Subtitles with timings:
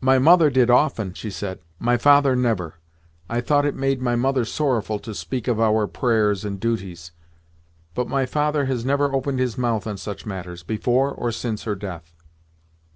[0.00, 2.74] "My mother did often," she said, "my father never.
[3.30, 7.12] I thought it made my mother sorrowful to speak of our prayers and duties,
[7.94, 11.76] but my father has never opened his mouth on such matters, before or since her
[11.76, 12.12] death."